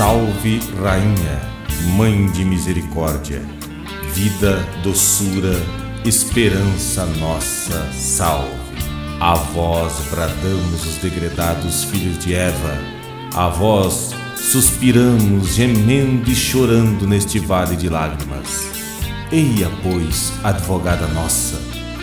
Salve, 0.00 0.62
Rainha, 0.82 1.42
Mãe 1.94 2.26
de 2.28 2.42
Misericórdia, 2.42 3.42
vida, 4.14 4.66
doçura, 4.82 5.54
esperança 6.06 7.04
nossa, 7.04 7.86
salve. 7.92 8.48
A 9.20 9.34
vós 9.34 9.92
bradamos 10.10 10.86
os 10.86 10.96
degredados 11.02 11.84
filhos 11.84 12.18
de 12.18 12.34
Eva, 12.34 12.78
a 13.34 13.50
vós 13.50 14.14
suspiramos, 14.38 15.56
gemendo 15.56 16.30
e 16.30 16.34
chorando 16.34 17.06
neste 17.06 17.38
vale 17.38 17.76
de 17.76 17.90
lágrimas. 17.90 18.70
Eia, 19.30 19.70
pois, 19.82 20.32
advogada 20.42 21.06
nossa, 21.08 21.60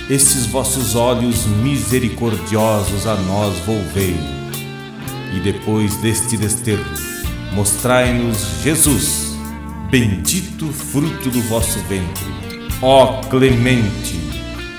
esses 0.07 0.45
vossos 0.45 0.95
olhos 0.95 1.47
misericordiosos 1.47 3.07
a 3.07 3.15
nós 3.15 3.57
volvei, 3.65 4.15
e 5.35 5.39
depois 5.39 5.95
deste 5.97 6.37
desterro, 6.37 7.16
mostrai-nos 7.57 8.61
Jesus, 8.63 9.35
bendito 9.89 10.71
fruto 10.71 11.29
do 11.29 11.41
vosso 11.41 11.79
ventre. 11.89 12.25
Ó 12.81 13.21
clemente, 13.23 14.19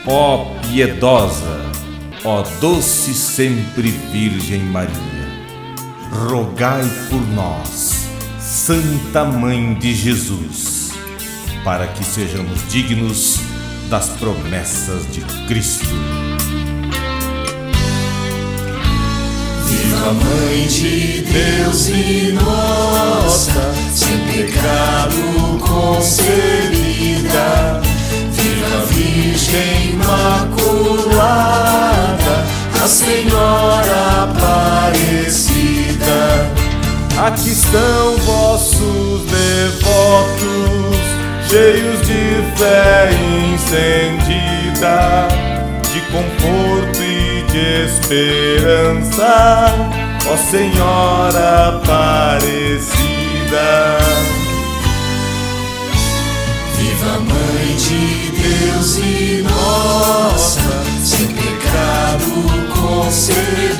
ó 0.06 0.54
piedosa, 0.62 1.60
ó 2.24 2.42
doce 2.60 3.12
sempre 3.12 3.90
Virgem 3.90 4.60
Maria 4.60 5.18
rogai 6.10 6.88
por 7.10 7.20
nós, 7.28 8.08
Santa 8.40 9.24
Mãe 9.24 9.74
de 9.74 9.94
Jesus, 9.94 10.92
para 11.64 11.86
que 11.86 12.04
sejamos 12.04 12.66
dignos 12.70 13.40
das 13.90 14.08
promessas 14.10 15.06
de 15.12 15.20
Cristo. 15.46 16.27
Viva 19.88 20.12
Mãe 20.12 20.66
de 20.66 21.22
Deus 21.22 21.88
e 21.88 22.32
nossa, 22.32 23.72
sem 23.94 24.18
pecado 24.26 25.58
concebida. 25.66 26.60
Viva 28.30 28.84
Virgem 28.90 29.92
Imaculada, 29.94 31.24
a 32.84 32.86
Senhora 32.86 34.24
Aparecida. 34.24 35.56
Aqui 37.26 37.52
estão 37.52 38.18
vossos 38.18 39.22
devotos, 39.22 40.98
cheios 41.48 42.00
de 42.06 42.44
fé 42.58 43.08
incendida, 43.54 45.28
de 45.90 46.00
conforto 46.12 47.02
e 47.02 47.07
de 47.58 47.84
esperança, 47.86 49.74
ó 50.30 50.36
Senhora 50.36 51.68
Aparecida. 51.76 52.86
Viva 56.76 57.14
Mãe 57.18 57.68
de 57.76 58.30
Deus 58.30 58.90
e 58.98 59.42
nossa, 59.42 60.60
sem 61.02 61.26
pecado 61.26 62.28
concebida 62.80 63.78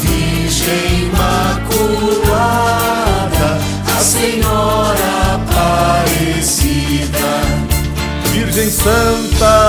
Virgem 0.00 1.10
Imaculada, 1.12 2.30
a 3.96 4.00
Senhora 4.02 5.10
Aparecida. 5.36 6.72
Virgem 8.32 8.70
Santa, 8.70 9.61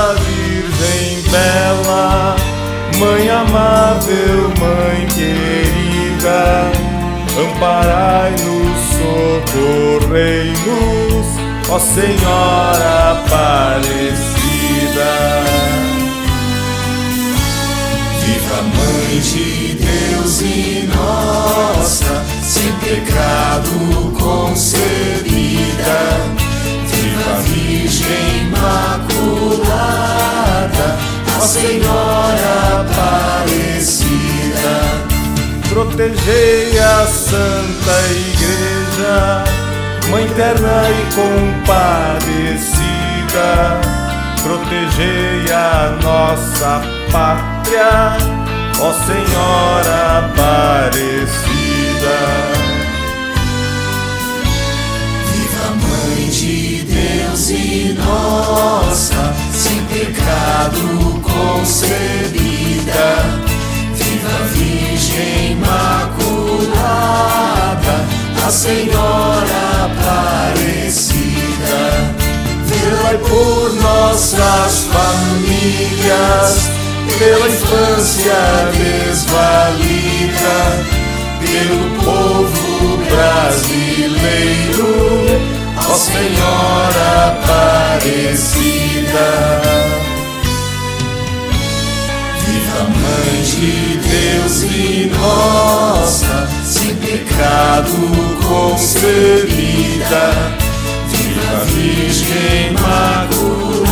Mãe 3.04 3.30
amável, 3.30 4.50
Mãe 4.60 5.06
querida, 5.08 6.72
amparai-nos, 7.38 8.80
socorrei-nos, 10.00 11.28
ó 11.70 11.80
Senhora 11.80 13.12
Aparecida. 13.12 14.24
Viva 18.22 18.60
Mãe 18.74 19.20
de 19.20 19.73
Protegei 35.84 36.80
a 36.80 37.06
Santa 37.06 37.92
Igreja, 38.10 39.44
Mãe 40.10 40.26
terna 40.30 40.90
e 40.90 41.04
compadecida. 41.14 42.72
Protegei 44.42 45.52
a 45.52 45.98
nossa 46.02 46.82
pátria 47.12 48.16
ó 48.80 48.94
Senhora 48.94 50.20
Aparecida. 50.20 51.53
A 68.46 68.50
Senhora 68.52 69.86
Aparecida. 69.86 71.34
Velai 72.66 73.18
por 73.18 73.74
nossas 73.82 74.88
famílias 74.92 76.70
pela 77.18 77.48
infância 77.48 78.34
desvalida, 78.74 80.56
pelo 81.40 81.90
povo 82.04 82.98
brasileiro, 83.10 84.92
ó 85.78 85.96
Senhora 85.96 87.08
Aparecida. 87.38 88.74
Viva 92.46 92.84
Mãe 92.90 93.36
de 93.44 93.76
Deus 94.00 94.56
e 94.64 95.12
nossa, 95.18 96.48
sem 96.66 96.94
pecado 96.96 98.13
ferida, 99.04 100.24
Viva 101.10 101.66
Virgem 101.66 102.70
Imaculada, 102.72 103.92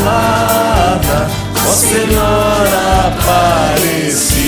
Ó 1.67 1.71
Senhora 1.73 3.09
Aparecida. 3.09 4.40